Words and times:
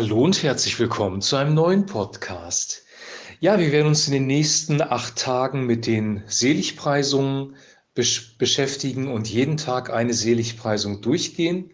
Hallo 0.00 0.22
und 0.22 0.44
herzlich 0.44 0.78
willkommen 0.78 1.20
zu 1.20 1.34
einem 1.34 1.54
neuen 1.54 1.84
Podcast. 1.84 2.84
Ja, 3.40 3.58
wir 3.58 3.72
werden 3.72 3.88
uns 3.88 4.06
in 4.06 4.12
den 4.12 4.28
nächsten 4.28 4.80
acht 4.80 5.16
Tagen 5.16 5.66
mit 5.66 5.88
den 5.88 6.22
Seligpreisungen 6.28 7.56
besch 7.96 8.38
beschäftigen 8.38 9.10
und 9.10 9.28
jeden 9.28 9.56
Tag 9.56 9.92
eine 9.92 10.14
Seligpreisung 10.14 11.00
durchgehen. 11.00 11.72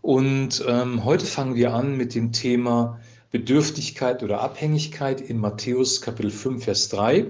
Und 0.00 0.64
ähm, 0.66 1.04
heute 1.04 1.26
fangen 1.26 1.56
wir 1.56 1.74
an 1.74 1.94
mit 1.98 2.14
dem 2.14 2.32
Thema 2.32 3.00
Bedürftigkeit 3.32 4.22
oder 4.22 4.40
Abhängigkeit 4.40 5.20
in 5.20 5.36
Matthäus 5.36 6.00
Kapitel 6.00 6.30
5, 6.30 6.64
Vers 6.64 6.88
3. 6.88 7.26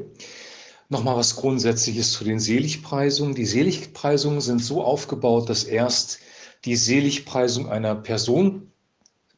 Nochmal 0.88 1.16
was 1.16 1.34
Grundsätzliches 1.34 2.12
zu 2.12 2.22
den 2.22 2.38
Seligpreisungen. 2.38 3.34
Die 3.34 3.44
Seligpreisungen 3.44 4.40
sind 4.40 4.62
so 4.62 4.84
aufgebaut, 4.84 5.48
dass 5.48 5.64
erst 5.64 6.20
die 6.64 6.76
Seligpreisung 6.76 7.68
einer 7.68 7.96
Person 7.96 8.68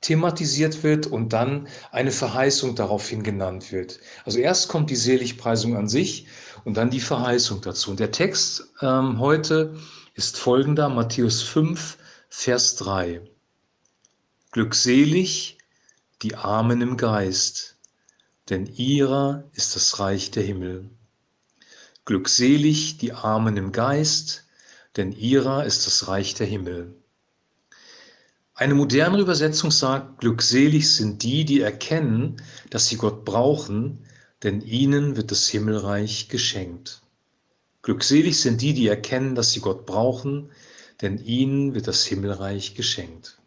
thematisiert 0.00 0.82
wird 0.82 1.06
und 1.06 1.32
dann 1.32 1.68
eine 1.90 2.10
Verheißung 2.10 2.74
daraufhin 2.74 3.22
genannt 3.22 3.70
wird. 3.70 4.00
Also 4.24 4.38
erst 4.38 4.68
kommt 4.68 4.90
die 4.90 4.96
Seligpreisung 4.96 5.76
an 5.76 5.88
sich 5.88 6.26
und 6.64 6.76
dann 6.76 6.90
die 6.90 7.00
Verheißung 7.00 7.60
dazu. 7.60 7.90
Und 7.90 8.00
der 8.00 8.10
Text 8.10 8.72
ähm, 8.80 9.18
heute 9.18 9.76
ist 10.14 10.38
folgender, 10.38 10.88
Matthäus 10.88 11.42
5, 11.42 11.98
Vers 12.28 12.76
3. 12.76 13.20
Glückselig 14.52 15.58
die 16.22 16.34
Armen 16.34 16.80
im 16.80 16.96
Geist, 16.96 17.76
denn 18.48 18.66
ihrer 18.66 19.44
ist 19.52 19.76
das 19.76 19.98
Reich 20.00 20.30
der 20.30 20.42
Himmel. 20.42 20.90
Glückselig 22.04 22.98
die 22.98 23.12
Armen 23.12 23.56
im 23.56 23.72
Geist, 23.72 24.46
denn 24.96 25.12
ihrer 25.12 25.64
ist 25.64 25.86
das 25.86 26.08
Reich 26.08 26.34
der 26.34 26.46
Himmel. 26.46 26.99
Eine 28.60 28.74
moderne 28.74 29.18
Übersetzung 29.18 29.70
sagt, 29.70 30.20
glückselig 30.20 30.94
sind 30.94 31.22
die, 31.22 31.46
die 31.46 31.62
erkennen, 31.62 32.36
dass 32.68 32.88
sie 32.88 32.98
Gott 32.98 33.24
brauchen, 33.24 34.04
denn 34.42 34.60
ihnen 34.60 35.16
wird 35.16 35.30
das 35.30 35.48
Himmelreich 35.48 36.28
geschenkt. 36.28 37.00
Glückselig 37.80 38.38
sind 38.38 38.60
die, 38.60 38.74
die 38.74 38.86
erkennen, 38.86 39.34
dass 39.34 39.52
sie 39.52 39.60
Gott 39.60 39.86
brauchen, 39.86 40.50
denn 41.00 41.16
ihnen 41.16 41.74
wird 41.74 41.88
das 41.88 42.04
Himmelreich 42.04 42.74
geschenkt. 42.74 43.38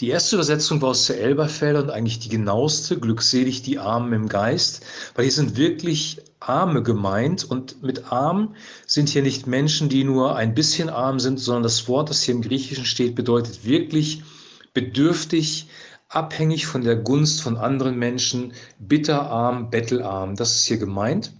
Die 0.00 0.08
erste 0.08 0.36
Übersetzung 0.36 0.82
war 0.82 0.90
aus 0.90 1.06
der 1.06 1.20
Elberfelder 1.20 1.82
und 1.82 1.90
eigentlich 1.90 2.18
die 2.18 2.28
genaueste, 2.28 2.98
glückselig 2.98 3.62
die 3.62 3.78
Armen 3.78 4.12
im 4.12 4.28
Geist, 4.28 4.84
weil 5.14 5.24
hier 5.24 5.32
sind 5.32 5.56
wirklich 5.56 6.20
Arme 6.38 6.82
gemeint 6.82 7.44
und 7.44 7.82
mit 7.82 8.12
arm 8.12 8.54
sind 8.86 9.08
hier 9.08 9.22
nicht 9.22 9.46
Menschen, 9.46 9.88
die 9.88 10.04
nur 10.04 10.36
ein 10.36 10.54
bisschen 10.54 10.90
arm 10.90 11.18
sind, 11.18 11.40
sondern 11.40 11.62
das 11.62 11.88
Wort, 11.88 12.10
das 12.10 12.22
hier 12.22 12.34
im 12.34 12.42
Griechischen 12.42 12.84
steht, 12.84 13.14
bedeutet 13.14 13.64
wirklich 13.64 14.22
bedürftig, 14.74 15.68
abhängig 16.08 16.66
von 16.66 16.82
der 16.82 16.96
Gunst 16.96 17.40
von 17.40 17.56
anderen 17.56 17.98
Menschen, 17.98 18.52
bitterarm, 18.78 19.70
bettelarm. 19.70 20.36
Das 20.36 20.56
ist 20.56 20.66
hier 20.66 20.76
gemeint. 20.78 21.32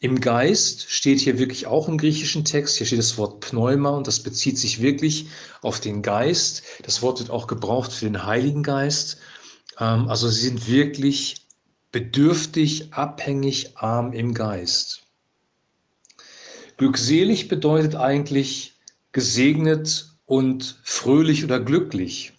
Im 0.00 0.20
Geist 0.20 0.90
steht 0.90 1.20
hier 1.20 1.38
wirklich 1.38 1.66
auch 1.66 1.88
im 1.88 1.96
griechischen 1.96 2.44
Text, 2.44 2.76
hier 2.76 2.86
steht 2.86 2.98
das 2.98 3.16
Wort 3.16 3.40
Pneuma 3.40 3.90
und 3.90 4.06
das 4.06 4.22
bezieht 4.22 4.58
sich 4.58 4.82
wirklich 4.82 5.28
auf 5.62 5.80
den 5.80 6.02
Geist. 6.02 6.62
Das 6.82 7.00
Wort 7.00 7.18
wird 7.18 7.30
auch 7.30 7.46
gebraucht 7.46 7.92
für 7.92 8.04
den 8.04 8.26
Heiligen 8.26 8.62
Geist. 8.62 9.18
Ähm, 9.78 10.08
also 10.08 10.28
sie 10.28 10.42
sind 10.42 10.68
wirklich 10.68 11.46
bedürftig, 11.92 12.92
abhängig, 12.92 13.78
arm 13.78 14.12
im 14.12 14.34
Geist. 14.34 15.02
Glückselig 16.76 17.48
bedeutet 17.48 17.94
eigentlich 17.94 18.74
gesegnet 19.12 20.10
und 20.26 20.78
fröhlich 20.82 21.42
oder 21.42 21.58
glücklich. 21.58 22.34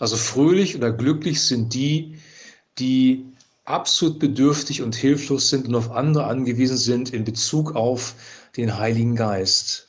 Also 0.00 0.16
fröhlich 0.16 0.74
oder 0.74 0.90
glücklich 0.90 1.42
sind 1.42 1.72
die, 1.72 2.18
die 2.78 3.29
absolut 3.70 4.18
bedürftig 4.18 4.82
und 4.82 4.94
hilflos 4.94 5.48
sind 5.48 5.68
und 5.68 5.74
auf 5.74 5.90
andere 5.90 6.24
angewiesen 6.24 6.76
sind 6.76 7.12
in 7.12 7.24
Bezug 7.24 7.74
auf 7.76 8.14
den 8.56 8.78
Heiligen 8.78 9.16
Geist. 9.16 9.88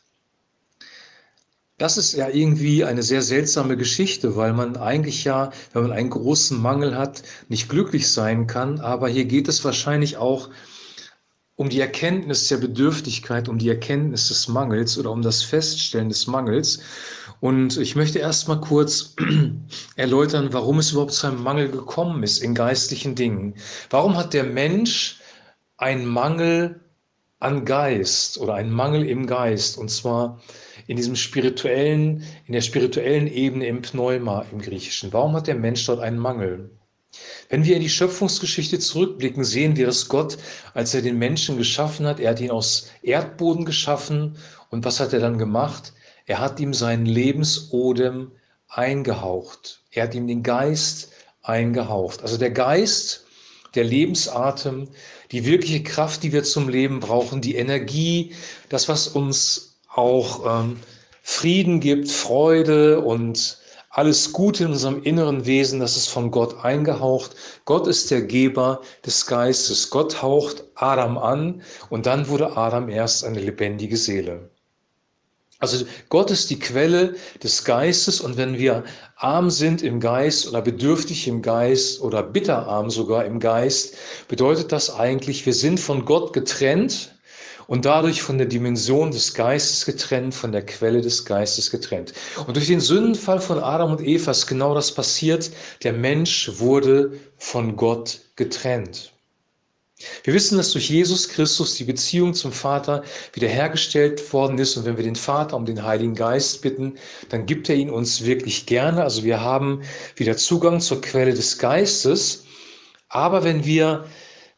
Das 1.77 1.97
ist 1.97 2.13
ja 2.13 2.29
irgendwie 2.29 2.83
eine 2.83 3.01
sehr 3.01 3.23
seltsame 3.23 3.75
Geschichte, 3.75 4.35
weil 4.35 4.53
man 4.53 4.77
eigentlich 4.77 5.23
ja, 5.23 5.51
wenn 5.73 5.81
man 5.81 5.91
einen 5.91 6.11
großen 6.11 6.61
Mangel 6.61 6.95
hat, 6.95 7.23
nicht 7.49 7.69
glücklich 7.69 8.11
sein 8.11 8.45
kann. 8.45 8.79
Aber 8.79 9.09
hier 9.09 9.25
geht 9.25 9.47
es 9.47 9.63
wahrscheinlich 9.63 10.17
auch 10.17 10.47
um 10.47 10.53
die 11.69 11.79
Erkenntnis 11.79 12.47
der 12.47 12.57
Bedürftigkeit, 12.57 13.49
um 13.49 13.57
die 13.57 13.69
Erkenntnis 13.69 14.29
des 14.29 14.47
Mangels 14.47 14.97
oder 14.97 15.11
um 15.11 15.21
das 15.21 15.43
Feststellen 15.43 16.09
des 16.09 16.27
Mangels. 16.27 16.81
Und 17.39 17.77
ich 17.77 17.95
möchte 17.95 18.19
erst 18.19 18.47
mal 18.47 18.61
kurz 18.61 19.15
erläutern, 19.95 20.53
warum 20.53 20.79
es 20.79 20.91
überhaupt 20.91 21.13
zu 21.13 21.27
einem 21.27 21.41
Mangel 21.41 21.69
gekommen 21.69 22.23
ist 22.23 22.41
in 22.41 22.53
geistlichen 22.53 23.15
Dingen. 23.15 23.55
Warum 23.89 24.15
hat 24.15 24.33
der 24.33 24.43
Mensch 24.43 25.19
einen 25.77 26.05
Mangel 26.05 26.79
an 27.39 27.65
Geist 27.65 28.37
oder 28.37 28.53
einen 28.53 28.71
Mangel 28.71 29.05
im 29.07 29.25
Geist? 29.25 29.77
Und 29.77 29.89
zwar 29.89 30.39
in 30.87 30.97
diesem 30.97 31.15
spirituellen, 31.15 32.23
in 32.45 32.53
der 32.53 32.61
spirituellen 32.61 33.27
Ebene 33.27 33.65
im 33.67 33.81
Pneuma 33.81 34.45
im 34.51 34.59
Griechischen. 34.59 35.11
Warum 35.11 35.33
hat 35.33 35.47
der 35.47 35.55
Mensch 35.55 35.85
dort 35.85 35.99
einen 35.99 36.17
Mangel? 36.17 36.69
Wenn 37.49 37.65
wir 37.65 37.75
in 37.75 37.81
die 37.81 37.89
Schöpfungsgeschichte 37.89 38.79
zurückblicken, 38.79 39.43
sehen 39.43 39.75
wir, 39.75 39.85
dass 39.85 40.07
Gott, 40.07 40.37
als 40.73 40.93
er 40.93 41.01
den 41.01 41.17
Menschen 41.17 41.57
geschaffen 41.57 42.05
hat, 42.05 42.19
er 42.19 42.31
hat 42.31 42.39
ihn 42.39 42.51
aus 42.51 42.89
Erdboden 43.01 43.65
geschaffen 43.65 44.37
und 44.69 44.85
was 44.85 44.99
hat 44.99 45.13
er 45.13 45.19
dann 45.19 45.37
gemacht? 45.37 45.93
Er 46.25 46.39
hat 46.39 46.59
ihm 46.59 46.73
seinen 46.73 47.05
Lebensodem 47.05 48.31
eingehaucht. 48.69 49.81
Er 49.91 50.03
hat 50.03 50.15
ihm 50.15 50.27
den 50.27 50.43
Geist 50.43 51.11
eingehaucht. 51.41 52.21
Also 52.21 52.37
der 52.37 52.51
Geist, 52.51 53.25
der 53.75 53.83
Lebensatem, 53.83 54.87
die 55.31 55.45
wirkliche 55.45 55.83
Kraft, 55.83 56.23
die 56.23 56.31
wir 56.31 56.43
zum 56.43 56.69
Leben 56.69 56.99
brauchen, 56.99 57.41
die 57.41 57.55
Energie, 57.55 58.33
das, 58.69 58.87
was 58.87 59.07
uns 59.07 59.79
auch 59.93 60.63
ähm, 60.63 60.77
Frieden 61.21 61.79
gibt, 61.79 62.09
Freude 62.09 63.01
und 63.01 63.59
alles 63.91 64.31
Gute 64.31 64.63
in 64.63 64.71
unserem 64.71 65.03
inneren 65.03 65.45
Wesen, 65.45 65.81
das 65.81 65.97
ist 65.97 66.07
von 66.07 66.31
Gott 66.31 66.63
eingehaucht. 66.63 67.35
Gott 67.65 67.87
ist 67.87 68.09
der 68.09 68.21
Geber 68.21 68.81
des 69.05 69.25
Geistes. 69.27 69.89
Gott 69.89 70.21
haucht 70.21 70.63
Adam 70.75 71.17
an 71.17 71.61
und 71.89 72.05
dann 72.05 72.29
wurde 72.29 72.55
Adam 72.55 72.87
erst 72.87 73.25
eine 73.25 73.41
lebendige 73.41 73.97
Seele. 73.97 74.49
Also 75.59 75.85
Gott 76.09 76.31
ist 76.31 76.49
die 76.49 76.57
Quelle 76.57 77.15
des 77.43 77.63
Geistes 77.65 78.19
und 78.21 78.35
wenn 78.35 78.57
wir 78.57 78.83
arm 79.17 79.51
sind 79.51 79.83
im 79.83 79.99
Geist 79.99 80.47
oder 80.47 80.61
bedürftig 80.61 81.27
im 81.27 81.43
Geist 81.43 82.01
oder 82.01 82.23
bitterarm 82.23 82.89
sogar 82.89 83.25
im 83.25 83.39
Geist, 83.39 83.95
bedeutet 84.27 84.71
das 84.71 84.95
eigentlich, 84.95 85.45
wir 85.45 85.53
sind 85.53 85.79
von 85.79 86.05
Gott 86.05 86.33
getrennt 86.33 87.13
und 87.71 87.85
dadurch 87.85 88.21
von 88.21 88.37
der 88.37 88.47
Dimension 88.47 89.11
des 89.11 89.33
Geistes 89.33 89.85
getrennt, 89.85 90.35
von 90.35 90.51
der 90.51 90.65
Quelle 90.65 90.99
des 90.99 91.23
Geistes 91.23 91.71
getrennt. 91.71 92.11
Und 92.45 92.57
durch 92.57 92.67
den 92.67 92.81
Sündenfall 92.81 93.39
von 93.39 93.59
Adam 93.59 93.91
und 93.91 94.01
Eva 94.01 94.31
ist 94.31 94.45
genau 94.45 94.75
das 94.75 94.93
passiert. 94.93 95.49
Der 95.81 95.93
Mensch 95.93 96.51
wurde 96.55 97.13
von 97.37 97.77
Gott 97.77 98.19
getrennt. 98.35 99.13
Wir 100.25 100.33
wissen, 100.33 100.57
dass 100.57 100.73
durch 100.73 100.89
Jesus 100.89 101.29
Christus 101.29 101.75
die 101.75 101.85
Beziehung 101.85 102.33
zum 102.33 102.51
Vater 102.51 103.05
wiederhergestellt 103.31 104.33
worden 104.33 104.57
ist. 104.57 104.75
Und 104.75 104.83
wenn 104.83 104.97
wir 104.97 105.05
den 105.05 105.15
Vater 105.15 105.55
um 105.55 105.65
den 105.65 105.81
Heiligen 105.81 106.15
Geist 106.15 106.61
bitten, 106.61 106.95
dann 107.29 107.45
gibt 107.45 107.69
er 107.69 107.75
ihn 107.75 107.89
uns 107.89 108.25
wirklich 108.25 108.65
gerne. 108.65 109.01
Also 109.01 109.23
wir 109.23 109.39
haben 109.39 109.81
wieder 110.17 110.35
Zugang 110.35 110.81
zur 110.81 110.99
Quelle 110.99 111.33
des 111.33 111.57
Geistes. 111.57 112.43
Aber 113.07 113.45
wenn 113.45 113.63
wir 113.63 114.07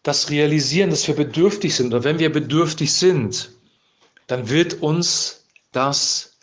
das 0.03 0.29
realisieren, 0.29 0.89
dass 0.89 1.07
wir 1.07 1.15
bedürftig 1.15 1.75
sind. 1.75 1.93
Und 1.93 2.03
wenn 2.03 2.19
wir 2.19 2.31
bedürftig 2.31 2.93
sind, 2.93 3.51
dann 4.27 4.49
wird 4.49 4.81
uns 4.81 5.45
das 5.71 6.37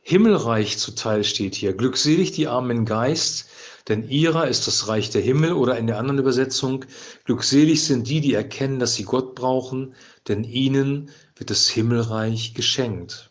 Himmelreich 0.00 0.78
zuteil, 0.78 1.22
steht 1.24 1.54
hier. 1.54 1.74
Glückselig 1.74 2.32
die 2.32 2.46
armen 2.46 2.84
Geist, 2.84 3.48
denn 3.88 4.08
ihrer 4.08 4.48
ist 4.48 4.66
das 4.66 4.88
Reich 4.88 5.10
der 5.10 5.22
Himmel. 5.22 5.52
Oder 5.52 5.78
in 5.78 5.86
der 5.86 5.98
anderen 5.98 6.18
Übersetzung, 6.18 6.86
glückselig 7.24 7.84
sind 7.84 8.08
die, 8.08 8.20
die 8.20 8.34
erkennen, 8.34 8.78
dass 8.78 8.94
sie 8.94 9.04
Gott 9.04 9.34
brauchen, 9.34 9.94
denn 10.26 10.44
ihnen 10.44 11.10
wird 11.36 11.50
das 11.50 11.68
Himmelreich 11.68 12.54
geschenkt. 12.54 13.30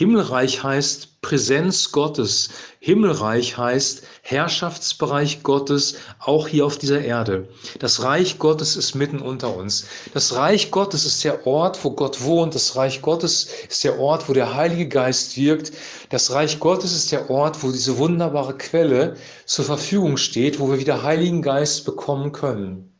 Himmelreich 0.00 0.62
heißt 0.62 1.20
Präsenz 1.20 1.92
Gottes. 1.92 2.48
Himmelreich 2.78 3.58
heißt 3.58 4.02
Herrschaftsbereich 4.22 5.42
Gottes, 5.42 5.96
auch 6.20 6.48
hier 6.48 6.64
auf 6.64 6.78
dieser 6.78 7.02
Erde. 7.02 7.50
Das 7.80 8.02
Reich 8.02 8.38
Gottes 8.38 8.76
ist 8.76 8.94
mitten 8.94 9.18
unter 9.18 9.54
uns. 9.54 9.84
Das 10.14 10.34
Reich 10.34 10.70
Gottes 10.70 11.04
ist 11.04 11.22
der 11.22 11.46
Ort, 11.46 11.84
wo 11.84 11.90
Gott 11.90 12.22
wohnt. 12.22 12.54
Das 12.54 12.76
Reich 12.76 13.02
Gottes 13.02 13.50
ist 13.68 13.84
der 13.84 13.98
Ort, 13.98 14.26
wo 14.26 14.32
der 14.32 14.54
Heilige 14.54 14.88
Geist 14.88 15.36
wirkt. 15.36 15.70
Das 16.08 16.30
Reich 16.30 16.58
Gottes 16.60 16.94
ist 16.94 17.12
der 17.12 17.28
Ort, 17.28 17.62
wo 17.62 17.70
diese 17.70 17.98
wunderbare 17.98 18.56
Quelle 18.56 19.18
zur 19.44 19.66
Verfügung 19.66 20.16
steht, 20.16 20.60
wo 20.60 20.70
wir 20.70 20.78
wieder 20.78 21.02
Heiligen 21.02 21.42
Geist 21.42 21.84
bekommen 21.84 22.32
können. 22.32 22.90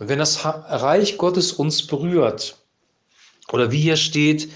Und 0.00 0.08
wenn 0.08 0.18
das 0.18 0.44
Reich 0.44 1.16
Gottes 1.16 1.52
uns 1.52 1.86
berührt, 1.86 2.56
oder 3.52 3.70
wie 3.70 3.80
hier 3.80 3.96
steht, 3.96 4.48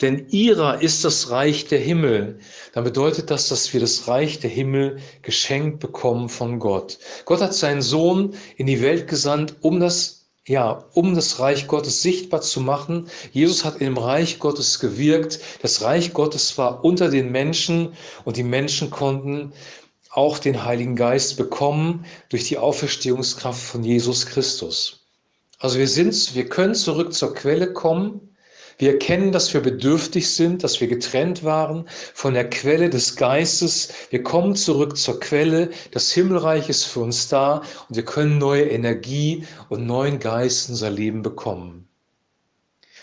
denn 0.00 0.28
ihrer 0.30 0.80
ist 0.80 1.04
das 1.04 1.30
Reich 1.30 1.66
der 1.66 1.78
Himmel. 1.78 2.38
Dann 2.72 2.84
bedeutet 2.84 3.30
das, 3.30 3.48
dass 3.48 3.72
wir 3.72 3.80
das 3.80 4.08
Reich 4.08 4.38
der 4.40 4.50
Himmel 4.50 4.98
geschenkt 5.22 5.80
bekommen 5.80 6.28
von 6.28 6.58
Gott. 6.58 6.98
Gott 7.26 7.40
hat 7.40 7.54
seinen 7.54 7.82
Sohn 7.82 8.34
in 8.56 8.66
die 8.66 8.80
Welt 8.80 9.08
gesandt, 9.08 9.56
um 9.60 9.80
das 9.80 10.20
ja, 10.46 10.84
um 10.94 11.14
das 11.14 11.38
Reich 11.38 11.68
Gottes 11.68 12.02
sichtbar 12.02 12.40
zu 12.40 12.60
machen. 12.60 13.08
Jesus 13.30 13.64
hat 13.64 13.80
im 13.80 13.96
Reich 13.96 14.38
Gottes 14.38 14.80
gewirkt. 14.80 15.38
Das 15.62 15.82
Reich 15.82 16.12
Gottes 16.12 16.56
war 16.58 16.82
unter 16.82 17.08
den 17.08 17.30
Menschen 17.30 17.92
und 18.24 18.36
die 18.36 18.42
Menschen 18.42 18.90
konnten 18.90 19.52
auch 20.10 20.38
den 20.38 20.64
Heiligen 20.64 20.96
Geist 20.96 21.36
bekommen 21.36 22.04
durch 22.30 22.44
die 22.44 22.58
Auferstehungskraft 22.58 23.62
von 23.62 23.84
Jesus 23.84 24.26
Christus. 24.26 25.06
Also 25.58 25.78
wir 25.78 25.86
sind, 25.86 26.34
wir 26.34 26.48
können 26.48 26.74
zurück 26.74 27.12
zur 27.12 27.34
Quelle 27.34 27.72
kommen 27.72 28.29
wir 28.80 28.92
erkennen, 28.92 29.30
dass 29.30 29.52
wir 29.52 29.60
bedürftig 29.60 30.30
sind, 30.30 30.64
dass 30.64 30.80
wir 30.80 30.88
getrennt 30.88 31.44
waren 31.44 31.84
von 32.14 32.32
der 32.32 32.48
Quelle 32.48 32.88
des 32.88 33.14
Geistes. 33.14 33.92
Wir 34.08 34.22
kommen 34.22 34.56
zurück 34.56 34.96
zur 34.96 35.20
Quelle. 35.20 35.68
Das 35.90 36.10
Himmelreich 36.10 36.70
ist 36.70 36.84
für 36.84 37.00
uns 37.00 37.28
da 37.28 37.58
und 37.88 37.96
wir 37.96 38.06
können 38.06 38.38
neue 38.38 38.64
Energie 38.70 39.46
und 39.68 39.86
neuen 39.86 40.18
Geist 40.18 40.68
in 40.68 40.74
unser 40.74 40.90
Leben 40.90 41.20
bekommen. 41.20 41.89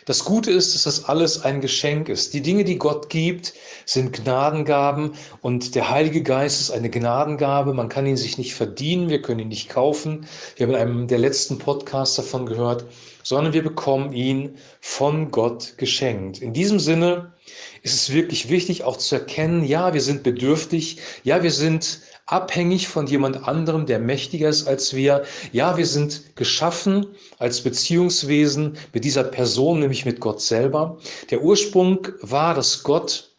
Das 0.08 0.24
Gute 0.24 0.52
ist, 0.52 0.74
dass 0.74 0.84
das 0.84 1.04
alles 1.04 1.44
ein 1.44 1.60
Geschenk 1.60 2.08
ist. 2.08 2.34
Die 2.34 2.42
Dinge, 2.42 2.64
die 2.64 2.78
Gott 2.78 3.10
gibt, 3.10 3.54
sind 3.86 4.14
Gnadengaben 4.14 5.12
und 5.42 5.76
der 5.76 5.90
Heilige 5.90 6.24
Geist 6.24 6.62
ist 6.62 6.72
eine 6.72 6.90
Gnadengabe. 6.90 7.74
Man 7.74 7.90
kann 7.90 8.08
ihn 8.08 8.16
sich 8.16 8.38
nicht 8.38 8.56
verdienen, 8.56 9.10
wir 9.10 9.22
können 9.22 9.42
ihn 9.42 9.50
nicht 9.50 9.68
kaufen. 9.68 10.26
Wir 10.56 10.66
haben 10.66 10.76
in 10.76 10.80
einem 10.80 11.08
der 11.10 11.18
letzten 11.18 11.58
Podcasts 11.58 12.16
davon 12.16 12.46
gehört, 12.46 12.86
sondern 13.22 13.52
wir 13.52 13.64
bekommen 13.64 14.14
ihn 14.14 14.56
von 14.80 15.30
Gott 15.30 15.74
geschenkt. 15.78 16.42
In 16.42 16.54
diesem 16.54 16.80
Sinne 16.80 17.34
ist 17.82 17.94
es 17.94 18.14
wirklich 18.14 18.48
wichtig 18.48 18.86
auch 18.86 18.96
zu 18.96 19.16
erkennen, 19.16 19.66
ja, 19.66 19.94
wir 19.94 20.02
sind 20.02 20.24
bedürftig, 20.24 21.00
ja, 21.26 21.44
wir 21.44 21.52
sind 21.52 22.00
abhängig 22.28 22.88
von 22.88 23.08
jemand 23.08 23.48
anderem, 23.48 23.86
der 23.86 24.00
mächtiger 24.00 24.50
ist 24.50 24.68
als 24.68 24.94
wir. 24.94 25.24
Ja, 25.52 25.78
wir 25.78 25.86
sind 25.86 26.36
geschaffen 26.36 27.08
als 27.40 27.62
Beziehungswesen 27.62 28.78
mit 28.94 29.04
dieser 29.04 29.24
Person, 29.24 29.80
nämlich 29.80 30.06
mit 30.06 30.20
Gott 30.20 30.42
selber. 30.42 30.98
Der 31.32 31.42
Ursprung 31.42 32.08
war, 32.22 32.54
dass 32.54 32.84
Gott 32.84 33.37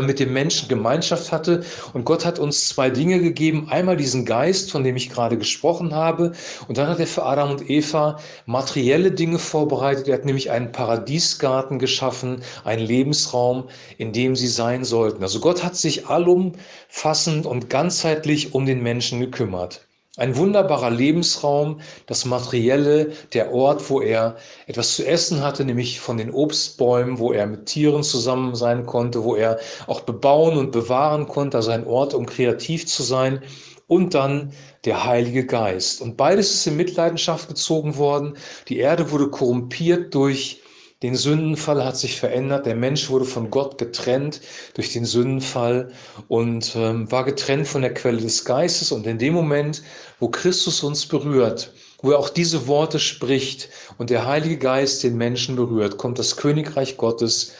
mit 0.00 0.18
dem 0.18 0.32
Menschen 0.32 0.68
Gemeinschaft 0.68 1.30
hatte. 1.30 1.62
Und 1.92 2.04
Gott 2.06 2.24
hat 2.24 2.38
uns 2.38 2.68
zwei 2.68 2.88
Dinge 2.88 3.20
gegeben. 3.20 3.68
Einmal 3.68 3.98
diesen 3.98 4.24
Geist, 4.24 4.70
von 4.70 4.82
dem 4.82 4.96
ich 4.96 5.10
gerade 5.10 5.36
gesprochen 5.36 5.94
habe. 5.94 6.32
Und 6.68 6.78
dann 6.78 6.88
hat 6.88 7.00
er 7.00 7.06
für 7.06 7.24
Adam 7.24 7.50
und 7.50 7.68
Eva 7.68 8.18
materielle 8.46 9.10
Dinge 9.10 9.38
vorbereitet. 9.38 10.08
Er 10.08 10.14
hat 10.14 10.24
nämlich 10.24 10.50
einen 10.50 10.72
Paradiesgarten 10.72 11.78
geschaffen, 11.78 12.42
einen 12.64 12.86
Lebensraum, 12.86 13.68
in 13.98 14.12
dem 14.14 14.36
sie 14.36 14.48
sein 14.48 14.84
sollten. 14.84 15.22
Also 15.22 15.40
Gott 15.40 15.62
hat 15.62 15.76
sich 15.76 16.06
allumfassend 16.06 17.44
und 17.44 17.68
ganzheitlich 17.68 18.54
um 18.54 18.64
den 18.64 18.82
Menschen 18.82 19.20
gekümmert. 19.20 19.86
Ein 20.16 20.36
wunderbarer 20.36 20.90
Lebensraum, 20.90 21.80
das 22.06 22.24
Materielle, 22.24 23.12
der 23.32 23.52
Ort, 23.52 23.90
wo 23.90 24.00
er 24.00 24.36
etwas 24.66 24.94
zu 24.94 25.04
essen 25.04 25.42
hatte, 25.42 25.64
nämlich 25.64 25.98
von 25.98 26.16
den 26.18 26.30
Obstbäumen, 26.30 27.18
wo 27.18 27.32
er 27.32 27.46
mit 27.46 27.66
Tieren 27.66 28.04
zusammen 28.04 28.54
sein 28.54 28.86
konnte, 28.86 29.24
wo 29.24 29.34
er 29.34 29.58
auch 29.88 30.02
bebauen 30.02 30.56
und 30.56 30.70
bewahren 30.70 31.26
konnte, 31.26 31.56
also 31.56 31.72
ein 31.72 31.84
Ort, 31.86 32.14
um 32.14 32.26
kreativ 32.26 32.86
zu 32.86 33.02
sein. 33.02 33.42
Und 33.88 34.14
dann 34.14 34.52
der 34.84 35.04
Heilige 35.04 35.44
Geist. 35.46 36.00
Und 36.00 36.16
beides 36.16 36.54
ist 36.54 36.66
in 36.68 36.76
Mitleidenschaft 36.76 37.48
gezogen 37.48 37.96
worden. 37.96 38.36
Die 38.68 38.78
Erde 38.78 39.10
wurde 39.10 39.28
korrumpiert 39.30 40.14
durch 40.14 40.62
den 41.02 41.16
Sündenfall 41.16 41.84
hat 41.84 41.96
sich 41.96 42.18
verändert. 42.18 42.66
Der 42.66 42.76
Mensch 42.76 43.10
wurde 43.10 43.24
von 43.24 43.50
Gott 43.50 43.78
getrennt 43.78 44.40
durch 44.74 44.92
den 44.92 45.04
Sündenfall 45.04 45.92
und 46.28 46.74
ähm, 46.76 47.10
war 47.10 47.24
getrennt 47.24 47.68
von 47.68 47.82
der 47.82 47.92
Quelle 47.92 48.20
des 48.20 48.44
Geistes. 48.44 48.92
Und 48.92 49.06
in 49.06 49.18
dem 49.18 49.34
Moment, 49.34 49.82
wo 50.18 50.28
Christus 50.28 50.82
uns 50.82 51.06
berührt, 51.06 51.72
wo 52.00 52.12
er 52.12 52.18
auch 52.18 52.28
diese 52.28 52.66
Worte 52.66 52.98
spricht 52.98 53.68
und 53.98 54.10
der 54.10 54.26
Heilige 54.26 54.58
Geist 54.58 55.02
den 55.02 55.16
Menschen 55.16 55.56
berührt, 55.56 55.98
kommt 55.98 56.18
das 56.18 56.36
Königreich 56.36 56.96
Gottes 56.96 57.52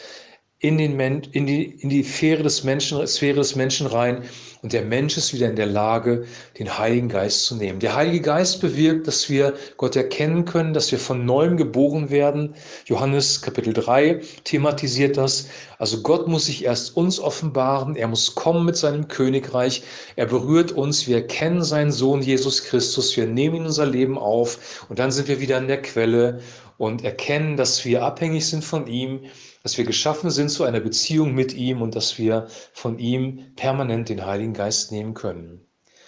in, 0.65 0.79
den 0.79 0.95
Men 0.97 1.21
in, 1.31 1.45
die, 1.45 1.63
in 1.63 1.89
die 1.89 2.03
Sphäre 2.03 2.41
des, 2.41 2.63
Menschen, 2.63 3.05
Sphäre 3.05 3.35
des 3.35 3.55
Menschen 3.55 3.85
rein. 3.85 4.23
Und 4.63 4.73
der 4.73 4.81
Mensch 4.81 5.15
ist 5.15 5.31
wieder 5.31 5.47
in 5.47 5.55
der 5.55 5.67
Lage, 5.67 6.25
den 6.57 6.75
Heiligen 6.75 7.07
Geist 7.07 7.45
zu 7.45 7.55
nehmen. 7.55 7.79
Der 7.79 7.95
Heilige 7.95 8.21
Geist 8.21 8.61
bewirkt, 8.61 9.07
dass 9.07 9.29
wir 9.29 9.53
Gott 9.77 9.95
erkennen 9.95 10.43
können, 10.45 10.73
dass 10.73 10.91
wir 10.91 10.97
von 10.97 11.23
neuem 11.23 11.55
geboren 11.55 12.09
werden. 12.09 12.55
Johannes 12.85 13.43
Kapitel 13.43 13.73
3 13.73 14.21
thematisiert 14.43 15.17
das. 15.17 15.49
Also 15.77 16.01
Gott 16.01 16.27
muss 16.27 16.45
sich 16.45 16.65
erst 16.65 16.97
uns 16.97 17.19
offenbaren, 17.19 17.95
er 17.95 18.07
muss 18.07 18.33
kommen 18.33 18.65
mit 18.65 18.75
seinem 18.75 19.07
Königreich, 19.07 19.83
er 20.15 20.25
berührt 20.25 20.71
uns, 20.71 21.05
wir 21.05 21.17
erkennen 21.17 21.63
seinen 21.63 21.91
Sohn 21.91 22.23
Jesus 22.23 22.63
Christus, 22.63 23.15
wir 23.15 23.27
nehmen 23.27 23.57
ihn 23.57 23.61
in 23.61 23.67
unser 23.67 23.85
Leben 23.85 24.17
auf. 24.17 24.85
Und 24.89 24.97
dann 24.97 25.11
sind 25.11 25.27
wir 25.27 25.39
wieder 25.39 25.57
an 25.57 25.67
der 25.67 25.83
Quelle 25.83 26.39
und 26.77 27.03
erkennen, 27.03 27.55
dass 27.55 27.85
wir 27.85 28.03
abhängig 28.03 28.47
sind 28.47 28.63
von 28.63 28.87
ihm, 28.87 29.19
dass 29.65 29.79
wir 29.79 29.85
geschaffen 29.85 30.29
sind 30.29 30.49
zu 30.49 30.63
einer 30.63 30.79
Beziehung 30.79 31.33
mit 31.33 31.55
ihm 31.55 31.81
und 31.81 31.95
dass 31.95 32.19
wir 32.19 32.45
von 32.71 32.99
ihm 32.99 33.47
permanent 33.55 34.09
den 34.09 34.23
Heiligen 34.23 34.53
Geist 34.53 34.91
nehmen 34.91 35.15
können. 35.15 35.65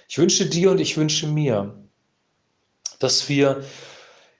Ich 0.07 0.19
wünsche 0.19 0.45
dir 0.45 0.69
und 0.69 0.79
ich 0.79 0.95
wünsche 0.95 1.25
mir, 1.25 1.73
dass 2.99 3.27
wir 3.29 3.63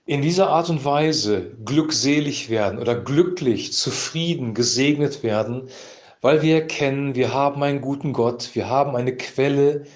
in 0.06 0.22
dieser 0.22 0.50
Art 0.50 0.70
und 0.70 0.86
Weise 0.86 1.58
glückselig 1.66 2.52
werden 2.52 2.78
oder 2.78 2.94
glücklich, 2.94 3.74
zufrieden, 3.74 4.54
gesegnet 4.54 5.24
werden, 5.24 5.68
weil 6.22 6.44
wir 6.44 6.54
erkennen, 6.54 7.16
wir 7.16 7.34
haben 7.34 7.64
einen 7.64 7.82
guten 7.82 8.14
Gott, 8.14 8.52
wir 8.54 8.70
haben 8.70 8.96
eine 8.96 9.18
Quelle, 9.18 9.88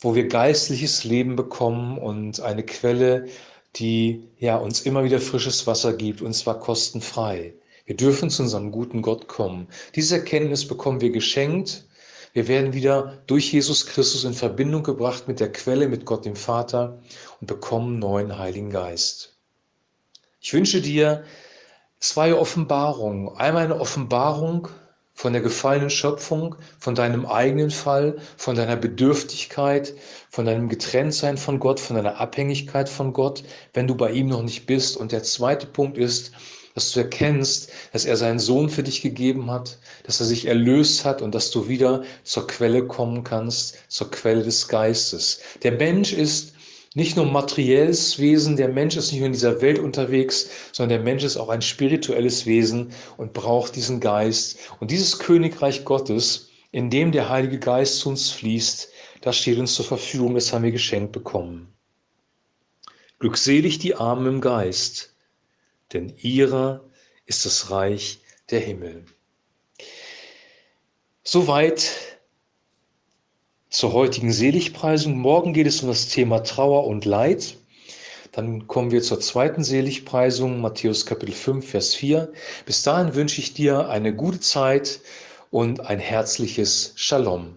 wo 0.00 0.16
wir 0.16 0.26
geistliches 0.26 1.04
Leben 1.04 1.36
bekommen 1.36 1.98
und 1.98 2.40
eine 2.40 2.64
Quelle, 2.64 3.28
die 3.76 4.28
ja 4.38 4.56
uns 4.56 4.80
immer 4.80 5.04
wieder 5.04 5.20
frisches 5.20 5.68
Wasser 5.68 5.92
gibt 5.92 6.20
und 6.20 6.32
zwar 6.32 6.58
kostenfrei. 6.58 7.54
Wir 7.90 7.96
dürfen 7.96 8.30
zu 8.30 8.44
unserem 8.44 8.70
guten 8.70 9.02
Gott 9.02 9.26
kommen. 9.26 9.66
Diese 9.96 10.18
Erkenntnis 10.18 10.68
bekommen 10.68 11.00
wir 11.00 11.10
geschenkt. 11.10 11.86
Wir 12.32 12.46
werden 12.46 12.72
wieder 12.72 13.20
durch 13.26 13.52
Jesus 13.52 13.84
Christus 13.84 14.22
in 14.22 14.32
Verbindung 14.32 14.84
gebracht 14.84 15.26
mit 15.26 15.40
der 15.40 15.50
Quelle, 15.50 15.88
mit 15.88 16.04
Gott 16.04 16.24
dem 16.24 16.36
Vater 16.36 17.00
und 17.40 17.48
bekommen 17.48 17.98
neuen 17.98 18.38
Heiligen 18.38 18.70
Geist. 18.70 19.34
Ich 20.40 20.52
wünsche 20.52 20.80
dir 20.80 21.24
zwei 21.98 22.32
Offenbarungen. 22.32 23.28
Einmal 23.30 23.64
eine 23.64 23.80
Offenbarung 23.80 24.68
von 25.14 25.32
der 25.32 25.42
gefallenen 25.42 25.90
Schöpfung, 25.90 26.56
von 26.78 26.94
deinem 26.94 27.26
eigenen 27.26 27.70
Fall, 27.70 28.16
von 28.36 28.56
deiner 28.56 28.76
Bedürftigkeit, 28.76 29.94
von 30.30 30.46
deinem 30.46 30.68
Getrenntsein 30.68 31.36
von 31.36 31.58
Gott, 31.58 31.80
von 31.80 31.96
deiner 31.96 32.20
Abhängigkeit 32.20 32.88
von 32.88 33.12
Gott, 33.12 33.42
wenn 33.74 33.86
du 33.86 33.94
bei 33.94 34.12
ihm 34.12 34.28
noch 34.28 34.42
nicht 34.42 34.66
bist. 34.66 34.96
Und 34.96 35.12
der 35.12 35.22
zweite 35.22 35.66
Punkt 35.66 35.98
ist, 35.98 36.32
dass 36.74 36.92
du 36.92 37.00
erkennst, 37.00 37.70
dass 37.92 38.04
er 38.04 38.16
seinen 38.16 38.38
Sohn 38.38 38.70
für 38.70 38.82
dich 38.82 39.02
gegeben 39.02 39.50
hat, 39.50 39.78
dass 40.04 40.20
er 40.20 40.26
sich 40.26 40.46
erlöst 40.46 41.04
hat 41.04 41.20
und 41.20 41.34
dass 41.34 41.50
du 41.50 41.68
wieder 41.68 42.04
zur 42.22 42.46
Quelle 42.46 42.86
kommen 42.86 43.24
kannst, 43.24 43.76
zur 43.88 44.10
Quelle 44.10 44.42
des 44.42 44.68
Geistes. 44.68 45.40
Der 45.62 45.72
Mensch 45.72 46.12
ist 46.12 46.54
nicht 46.94 47.16
nur 47.16 47.26
materielles 47.26 48.18
Wesen, 48.18 48.56
der 48.56 48.68
Mensch 48.68 48.96
ist 48.96 49.12
nicht 49.12 49.20
nur 49.20 49.26
in 49.26 49.32
dieser 49.32 49.62
Welt 49.62 49.78
unterwegs, 49.78 50.50
sondern 50.72 50.98
der 50.98 51.04
Mensch 51.04 51.22
ist 51.22 51.36
auch 51.36 51.48
ein 51.48 51.62
spirituelles 51.62 52.46
Wesen 52.46 52.92
und 53.16 53.32
braucht 53.32 53.76
diesen 53.76 54.00
Geist. 54.00 54.58
Und 54.80 54.90
dieses 54.90 55.18
Königreich 55.18 55.84
Gottes, 55.84 56.50
in 56.72 56.90
dem 56.90 57.12
der 57.12 57.28
Heilige 57.28 57.60
Geist 57.60 57.98
zu 57.98 58.08
uns 58.08 58.30
fließt, 58.30 58.88
das 59.20 59.36
steht 59.36 59.58
uns 59.58 59.74
zur 59.74 59.84
Verfügung, 59.84 60.34
das 60.34 60.52
haben 60.52 60.64
wir 60.64 60.72
geschenkt 60.72 61.12
bekommen. 61.12 61.72
Glückselig 63.20 63.78
die 63.78 63.94
Armen 63.94 64.26
im 64.26 64.40
Geist, 64.40 65.14
denn 65.92 66.12
ihrer 66.16 66.84
ist 67.26 67.44
das 67.44 67.70
Reich 67.70 68.20
der 68.50 68.60
Himmel. 68.60 69.04
Soweit 71.22 71.92
zur 73.70 73.92
heutigen 73.92 74.32
Seligpreisung. 74.32 75.16
Morgen 75.16 75.52
geht 75.52 75.68
es 75.68 75.80
um 75.82 75.88
das 75.88 76.08
Thema 76.08 76.42
Trauer 76.42 76.86
und 76.88 77.04
Leid. 77.04 77.56
Dann 78.32 78.66
kommen 78.66 78.90
wir 78.90 79.00
zur 79.00 79.20
zweiten 79.20 79.62
Seligpreisung, 79.62 80.60
Matthäus 80.60 81.06
Kapitel 81.06 81.32
5, 81.34 81.70
Vers 81.70 81.94
4. 81.94 82.32
Bis 82.66 82.82
dahin 82.82 83.14
wünsche 83.14 83.40
ich 83.40 83.54
dir 83.54 83.88
eine 83.88 84.14
gute 84.14 84.40
Zeit 84.40 85.00
und 85.52 85.80
ein 85.86 86.00
herzliches 86.00 86.92
Shalom. 86.96 87.56